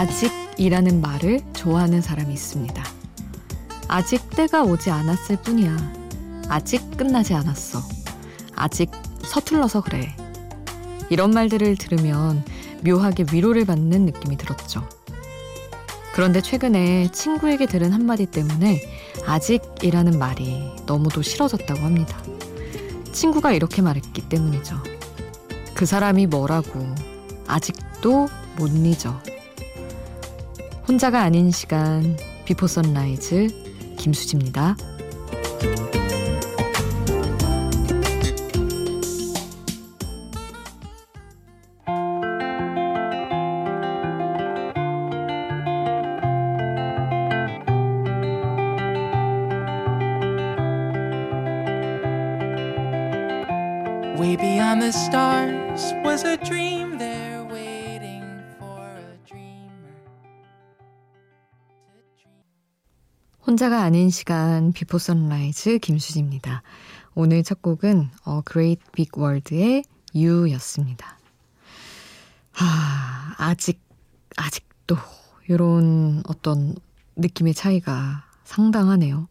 [0.00, 2.82] 아직이라는 말을 좋아하는 사람이 있습니다.
[3.86, 5.76] 아직 때가 오지 않았을 뿐이야.
[6.48, 7.82] 아직 끝나지 않았어.
[8.56, 8.90] 아직
[9.22, 10.16] 서툴러서 그래.
[11.10, 12.42] 이런 말들을 들으면
[12.82, 14.88] 묘하게 위로를 받는 느낌이 들었죠.
[16.14, 18.80] 그런데 최근에 친구에게 들은 한마디 때문에
[19.26, 22.16] 아직이라는 말이 너무도 싫어졌다고 합니다.
[23.12, 24.82] 친구가 이렇게 말했기 때문이죠.
[25.74, 26.86] 그 사람이 뭐라고
[27.46, 29.20] 아직도 못 잊어.
[30.90, 34.76] 혼자가 아닌 시간 비포 선라이즈 김수지입니다.
[54.18, 56.79] Way beyond the stars was a dream
[63.50, 66.62] 혼자가 아닌 시간 비포 선라이즈 김수지입니다.
[67.16, 69.82] 오늘 첫 곡은 어 그레이트 빅 월드의
[70.14, 71.18] You였습니다.
[72.60, 73.80] 아, 아직
[74.36, 74.96] 아직도
[75.48, 76.76] 이런 어떤
[77.16, 79.26] 느낌의 차이가 상당하네요.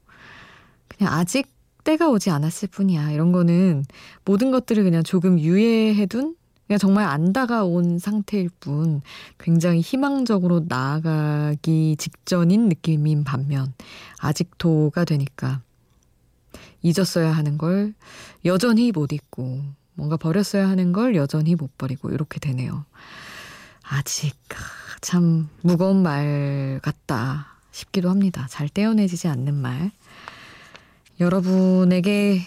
[0.90, 1.47] 그냥 아직
[1.86, 3.12] 때가 오지 않았을 뿐이야.
[3.12, 3.86] 이런 거는
[4.25, 6.36] 모든 것들을 그냥 조금 유예해둔
[6.70, 9.02] 그냥 정말 안 다가온 상태일 뿐
[9.39, 13.74] 굉장히 희망적으로 나아가기 직전인 느낌인 반면
[14.19, 15.62] 아직도가 되니까
[16.84, 17.96] 잊었어야 하는 걸
[18.46, 19.63] 여전히 못 잊고
[19.96, 22.86] 뭔가 버렸어야 하는 걸 여전히 못 버리고 이렇게 되네요.
[23.81, 24.36] 아직
[25.01, 28.46] 참 무거운 말 같다 싶기도 합니다.
[28.47, 29.90] 잘 떼어내지지 않는 말.
[31.19, 32.41] 여러분에게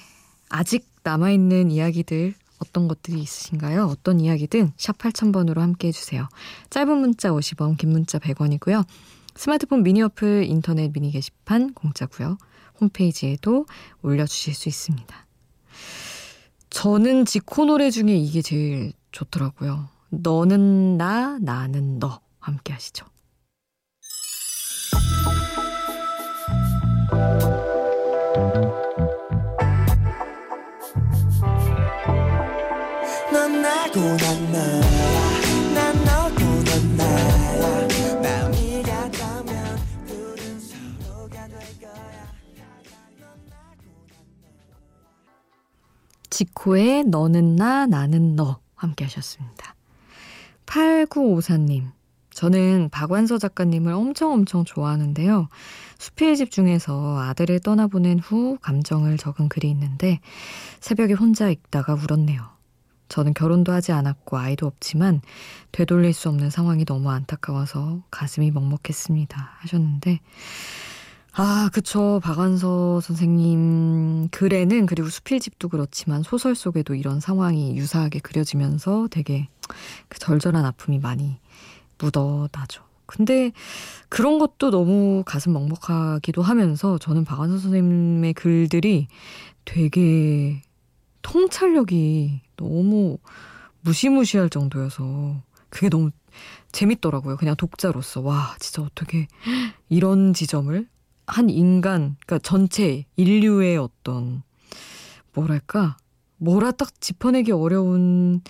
[0.49, 3.84] 아직 남아있는 이야기들 어떤 것들이 있으신가요?
[3.87, 6.28] 어떤 이야기든 샵 8000번으로 함께 해주세요.
[6.71, 8.84] 짧은 문자 50원, 긴 문자 100원이고요.
[9.34, 12.39] 스마트폰 미니 어플 인터넷 미니 게시판 공짜고요.
[12.81, 13.67] 홈페이지에도
[14.03, 15.27] 올려주실 수 있습니다.
[16.71, 19.89] 저는 지코 노래 중에 이게 제일 좋더라고요.
[20.11, 23.06] 너는 나, 나는 너 함께 하시죠.
[46.30, 49.75] 지코의 너는 나 나는 너 함께 하셨습니다.
[50.64, 51.91] 8954님
[52.30, 55.48] 저는 박완서 작가님을 엄청 엄청 좋아하는데요.
[55.98, 60.20] 수필 집 중에서 아들을 떠나보낸 후 감정을 적은 글이 있는데
[60.80, 62.62] 새벽에 혼자 읽다가 울었네요.
[63.12, 65.21] 저는 결혼도 하지 않았고 아이도 없지만
[65.71, 69.50] 되돌릴 수 없는 상황이 너무 안타까워서 가슴이 먹먹했습니다.
[69.59, 70.21] 하셨는데
[71.34, 72.21] 아, 그쵸.
[72.22, 79.49] 박완서 선생님 글에는 그리고 수필집도 그렇지만 소설 속에도 이런 상황이 유사하게 그려지면서 되게
[80.09, 81.39] 그 절절한 아픔이 많이
[81.99, 82.83] 묻어나죠.
[83.05, 83.53] 근데
[84.09, 89.09] 그런 것도 너무 가슴 먹먹하기도 하면서 저는 박완서 선생님의 글들이
[89.67, 90.62] 되게
[91.22, 93.19] 통찰력이 너무
[93.81, 96.10] 무시무시할 정도여서 그게 너무
[96.72, 97.37] 재밌더라고요.
[97.37, 98.21] 그냥 독자로서.
[98.21, 99.28] 와, 진짜 어떻게
[99.88, 100.88] 이런 지점을
[101.27, 104.43] 한 인간, 그러니까 전체 인류의 어떤
[105.34, 105.97] 뭐랄까
[106.37, 108.43] 뭐라 딱 짚어내기 어려운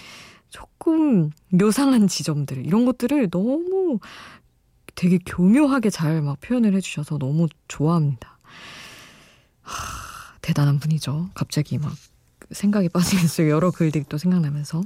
[0.50, 3.98] 조금 묘상한 지점들 이런 것들을 너무
[4.94, 8.38] 되게 교묘하게 잘 막 표현을 해주셔서 너무 좋아합니다.
[9.62, 11.30] 하, 대단한 분이죠.
[11.34, 11.92] 갑자기 막
[12.52, 14.82] 생각이 빠지면서 여러 글들이 또 생각나면서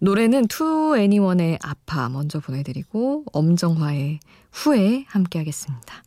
[0.00, 4.20] 노래는 투 애니원의 아파 먼저 보내드리고 엄정화의
[4.52, 6.02] 후에 함께 하겠습니다.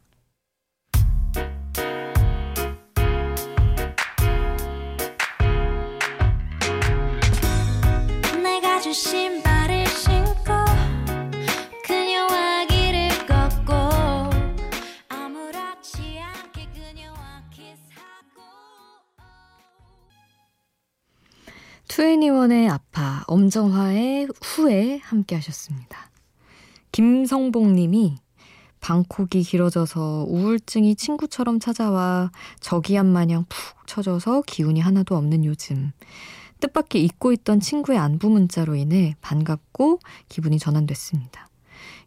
[8.82, 9.37] 투
[22.38, 26.12] 애니원의 아파, 엄정화의 후에 함께 하셨습니다.
[26.92, 28.18] 김성봉 님이
[28.80, 35.92] 방콕이 길어져서 우울증이 친구처럼 찾아와 저기압 마냥 푹 쳐져서 기운이 하나도 없는 요즘.
[36.60, 40.00] 뜻밖의 잊고 있던 친구의 안부 문자로 인해 반갑고
[40.30, 41.50] 기분이 전환됐습니다.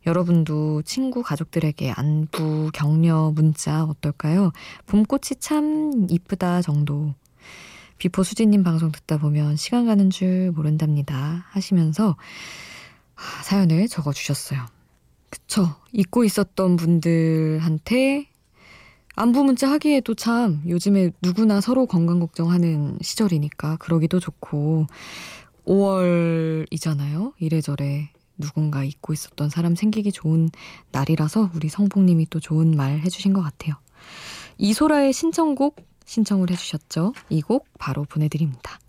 [0.07, 4.53] 여러분도 친구 가족들에게 안부, 격려 문자 어떨까요?
[4.87, 7.15] 봄꽃이 참 이쁘다 정도
[8.01, 11.45] 비포 수지님 방송 듣다 보면 시간 가는 줄 모른답니다.
[11.51, 12.17] 하시면서
[13.45, 14.59] 사연을 적어주셨어요.
[15.29, 15.77] 그쵸.
[15.93, 18.27] 잊고 있었던 분들한테
[19.17, 24.87] 안부 문자 하기에도 참 요즘에 누구나 서로 건강 걱정하는 시절이니까 그러기도 좋고
[25.67, 27.35] 5월이잖아요.
[27.39, 28.09] 이래저래
[28.39, 30.49] 누군가 잊고 있었던 사람 생기기 좋은
[30.91, 33.75] 날이라서 우리 성봉님이 또 좋은 말 해주신 것 같아요.
[34.57, 37.13] 이소라의 신청곡 신청을 해주셨죠.
[37.31, 38.81] 이 곡 바로 보내드립니다.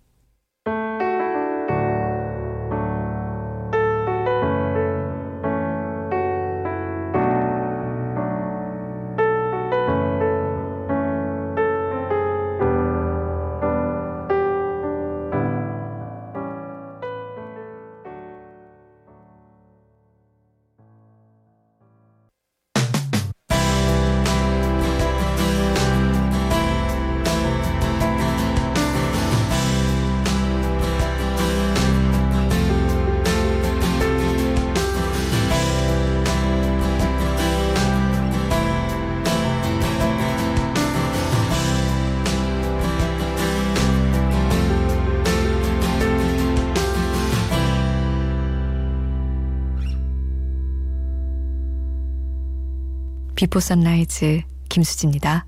[53.42, 55.44] 비포 선라이즈 김수지입니다.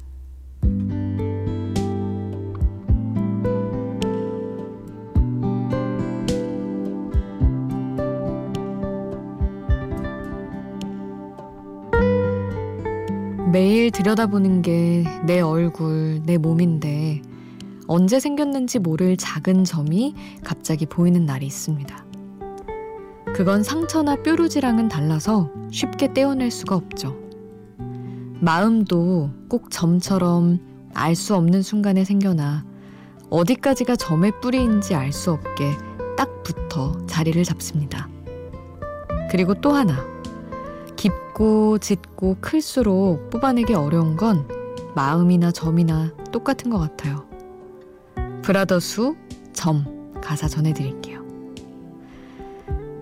[13.52, 17.22] 매일 들여다보는 게 내 얼굴, 내 몸인데
[17.86, 22.04] 언제 생겼는지 모를 작은 점이 갑자기 보이는 날이 있습니다.
[23.36, 27.23] 그건 상처나 뾰루지랑은 달라서 쉽게 떼어낼 수가 없죠.
[28.40, 30.60] 마음도 꼭 점처럼
[30.94, 32.64] 알 수 없는 순간에 생겨나
[33.30, 35.72] 어디까지가 점의 뿌리인지 알 수 없게
[36.16, 38.08] 딱 붙어 자리를 잡습니다.
[39.30, 40.06] 그리고 또 하나.
[40.96, 44.46] 깊고 짙고 클수록 뽑아내기 어려운 건
[44.94, 47.26] 마음이나 점이나 똑같은 것 같아요.
[48.42, 49.16] 브라더수
[49.52, 51.24] 점 가사 전해드릴게요.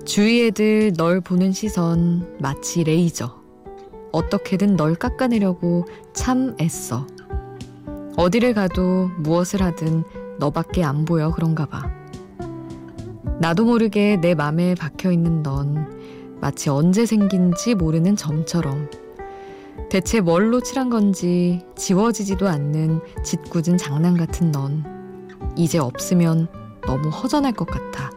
[0.06, 3.41] 주위 애들 널 보는 시선 마치 레이저.
[4.12, 7.06] 어떻게든 널 깎아내려고 참 애써.
[8.16, 10.04] 어디를 가도 무엇을 하든
[10.38, 11.90] 너밖에 안 보여 그런가 봐.
[13.40, 18.88] 나도 모르게 내 맘에 박혀 있는 넌 마치 언제 생긴지 모르는 점처럼
[19.88, 24.84] 대체 뭘로 칠한 건지 지워지지도 않는 짓궂은 장난 같은 넌
[25.56, 26.48] 이제 없으면
[26.86, 28.10] 너무 허전할 것 같아.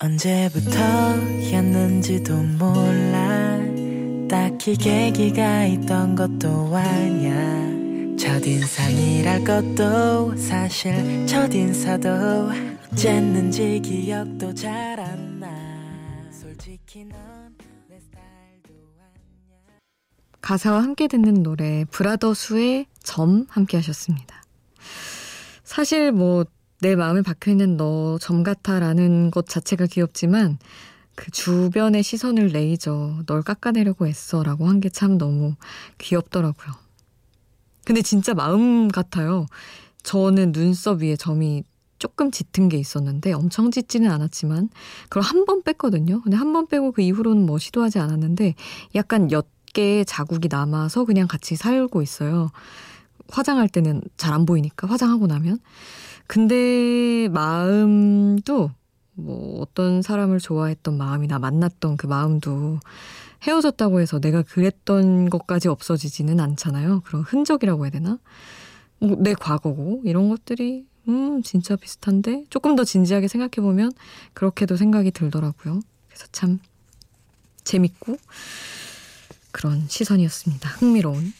[0.00, 3.58] 언제부터였는지도 몰라.
[4.28, 7.70] 딱히 계기가 있던 것도 아냐
[8.16, 12.08] 첫인상이랄 것도 사실 첫인사도
[12.92, 15.48] 어쨌는지 기억도 잘 안 나.
[16.30, 17.18] 솔직히 넌
[17.88, 19.18] 내 스타일도 아냐
[20.40, 24.42] 가사와 함께 듣는 노래 브라더수의 점 함께 하셨습니다.
[25.64, 26.44] 사실 뭐
[26.82, 30.58] 내 마음에 박혀있는 너 점 같아라는 것 자체가 귀엽지만
[31.14, 35.54] 그 주변의 시선을 레이저 널 깎아내려고 애써라고 한 게 참 너무
[35.98, 36.72] 귀엽더라고요.
[37.84, 39.46] 근데 진짜 마음 같아요.
[40.02, 41.64] 저는 눈썹 위에 점이
[41.98, 44.70] 조금 짙은 게 있었는데 엄청 짙지는 않았지만
[45.08, 46.22] 그걸 한 번 뺐거든요.
[46.22, 48.54] 근데 한 번 빼고 그 이후로는 뭐 시도하지 않았는데
[48.94, 52.50] 약간 옅게 자국이 남아서 그냥 같이 살고 있어요.
[53.28, 55.58] 화장할 때는 잘 안 보이니까 화장하고 나면
[56.30, 58.70] 근데 마음도
[59.14, 62.78] 뭐 어떤 사람을 좋아했던 마음이나 만났던 그 마음도
[63.42, 67.00] 헤어졌다고 해서 내가 그랬던 것까지 없어지지는 않잖아요.
[67.00, 68.18] 그런 흔적이라고 해야 되나?
[69.00, 73.90] 뭐 내 과거고 이런 것들이 음 진짜 비슷한데 조금 더 진지하게 생각해 보면
[74.32, 75.80] 그렇게도 생각이 들더라고요.
[76.06, 76.60] 그래서 참
[77.64, 78.16] 재밌고
[79.50, 80.68] 그런 시선이었습니다.
[80.78, 81.32] 흥미로운.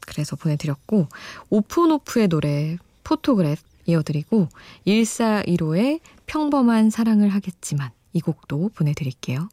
[0.00, 1.06] 그래서 보내드렸고
[1.50, 4.48] 오프온오프의 노래 Photograph 이어드리고
[4.86, 9.48] 1415의 평범한 사랑을 하겠지만 이 곡도 보내드릴게요.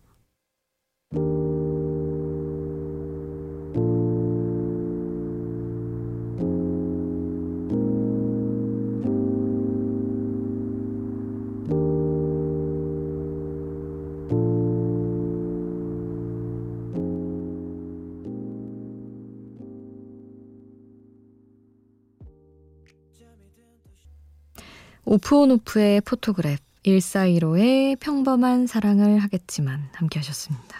[25.15, 30.77] 오프온오프의 photograph, 1415의 평범한 사랑을 하겠지만 함께 하셨습니다.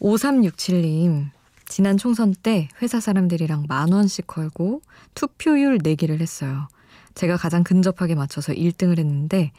[0.00, 1.26] 5367님,
[1.66, 4.80] 지난 총선 때 회사 사람들이랑 만 원씩 걸고
[5.14, 6.68] 투표율 내기를 했어요.
[7.14, 9.52] 제가 가장 근접하게 맞춰서 1등을 했는데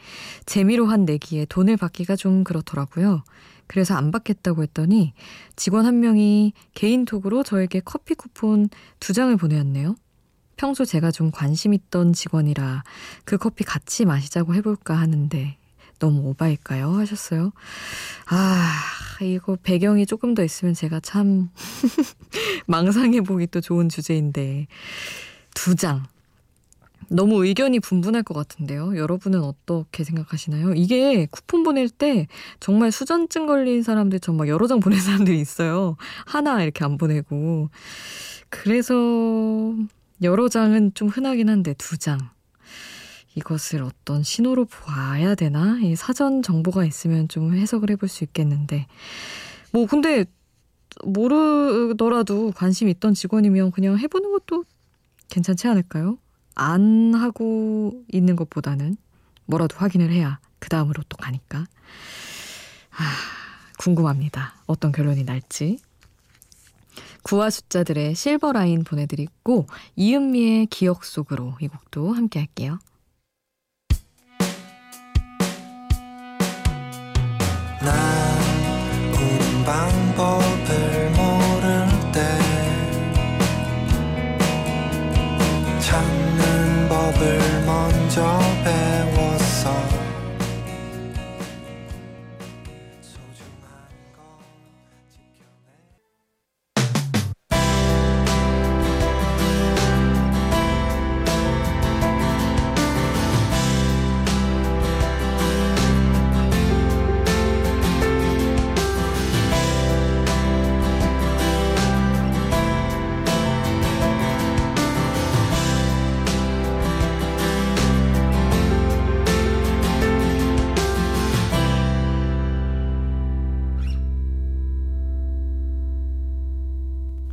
[0.46, 3.22] 재미로 한 내기에 돈을 받기가 좀 그렇더라고요.
[3.68, 5.12] 그래서 안 받겠다고 했더니
[5.54, 9.94] 직원 한 명이 개인톡으로 저에게 커피 쿠폰 두 장을 보내왔네요.
[10.60, 12.84] 평소 제가 좀 관심 있던 직원이라
[13.24, 15.56] 그 커피 같이 마시자고 해볼까 하는데
[15.98, 16.90] 너무 오바일까요?
[16.98, 17.52] 하셨어요.
[18.26, 18.70] 아,
[19.22, 21.48] 이거 배경이 조금 더 있으면 제가 참
[22.68, 24.66] 망상해보기 또 좋은 주제인데.
[25.54, 26.02] 두 장.
[27.08, 28.98] 너무 의견이 분분할 것 같은데요.
[28.98, 30.74] 여러분은 어떻게 생각하시나요?
[30.74, 32.26] 이게 쿠폰 보낼 때
[32.60, 35.96] 정말 수전증 걸린 사람들 정말 여러 장 보낸 사람들이 있어요.
[36.26, 37.70] 하나 이렇게 안 보내고.
[38.50, 38.94] 그래서
[40.22, 42.18] 여러 장은 좀 흔하긴 한데 두 장.
[43.34, 45.78] 이것을 어떤 신호로 봐야 되나?
[45.80, 48.86] 이 사전 정보가 있으면 좀 해석을 해볼 수 있겠는데.
[49.72, 50.24] 뭐, 근데
[51.04, 54.64] 모르더라도 관심 있던 직원이면 그냥 해보는 것도
[55.28, 56.18] 괜찮지 않을까요?
[56.54, 58.96] 안 하고 있는 것보다는
[59.46, 61.66] 뭐라도 확인을 해야 그 다음으로 또 가니까.
[62.90, 63.04] 아,
[63.78, 64.54] 궁금합니다.
[64.66, 65.78] 어떤 결론이 날지.
[67.22, 69.66] 구화 숫자들의 실버 라인 보내드리고
[69.96, 72.78] 이은미의 기억 속으로 이 곡도 함께 할게요.
[77.82, 77.94] 난
[79.64, 80.49] 방법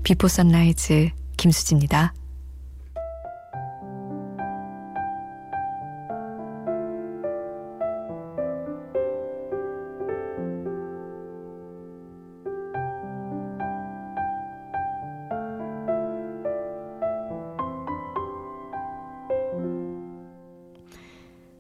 [0.08, 2.14] 비포 선라이즈 김수지입니다.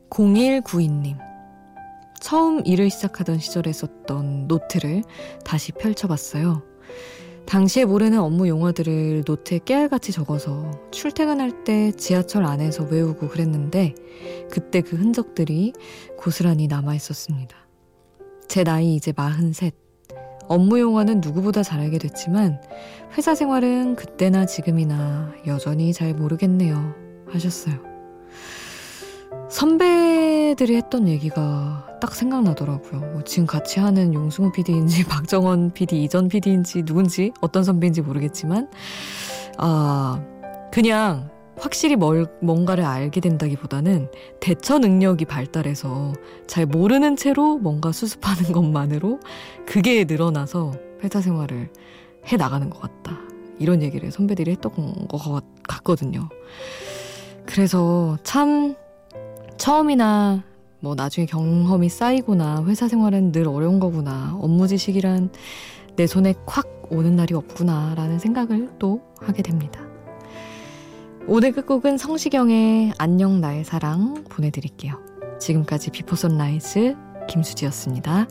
[0.09, 1.17] (0192님)
[2.21, 5.03] 처음 일을 시작하던 시절에 썼던 노트를
[5.43, 6.76] 다시 펼쳐봤어요.
[7.47, 13.95] 당시에 모르는 업무 용어들을 노트에 깨알같이 적어서 출퇴근할 때 지하철 안에서 외우고 그랬는데
[14.51, 15.71] 그때 그 흔적들이
[16.17, 17.55] 고스란히 남아 있었습니다.
[18.49, 19.71] 제 나이 이제 43.
[20.49, 22.61] 업무 용어는 누구보다 잘 알게 됐지만
[23.17, 26.95] 회사 생활은 그때나 지금이나 여전히 잘 모르겠네요.
[27.29, 27.86] 하셨어요.
[29.49, 32.99] 선배들이 했던 얘기가 딱 생각나더라고요.
[32.99, 38.69] 뭐 지금 같이 하는 용승우 PD인지 박정원 PD 이전 PD인지 누군지 어떤 선배인지 모르겠지만
[39.57, 40.21] 아
[40.71, 46.13] 그냥 확실히 뭘, 뭔가를 알게 된다기보다는 대처 능력이 발달해서
[46.45, 49.19] 잘 모르는 채로 뭔가 수습하는 것만으로
[49.65, 50.73] 그게 늘어나서
[51.03, 51.71] 회사 생활을
[52.31, 53.17] 해 나가는 것 같다.
[53.59, 56.29] 이런 얘기를 선배들이 했던 것 같거든요.
[57.45, 58.75] 그래서 참
[59.57, 60.43] 처음이나
[60.79, 64.37] 뭐 나중에 경험이 쌓이거나 회사 생활은 늘 어려운 거구나.
[64.39, 65.31] 업무 지식이란
[65.95, 69.81] 내 손에 콱 오는 날이 없구나 라는 생각을 또 하게 됩니다.
[71.27, 74.93] 오늘 끝곡은 성시경의 안녕 나의 사랑 보내드릴게요.
[75.39, 76.95] 지금까지 비포 선라이즈
[77.27, 78.27] 김수지였습니다.